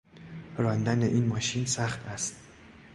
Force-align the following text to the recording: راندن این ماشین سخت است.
راندن 0.57 1.03
این 1.03 1.25
ماشین 1.27 1.65
سخت 1.65 2.05
است. 2.05 2.35